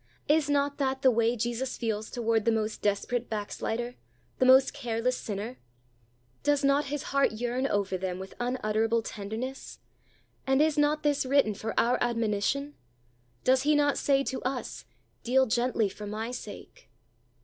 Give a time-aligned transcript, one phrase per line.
[0.27, 3.93] Is not that the way Jesus feels toward the most desperate backslider,
[4.39, 5.59] the most careless sinner?
[6.41, 9.77] Does not His heart yearn over them with unutter able tenderness?
[10.47, 12.73] And is not this written for our admonition?
[13.43, 14.85] Does He not say to us,
[15.21, 16.89] "Deal gently for My sake"?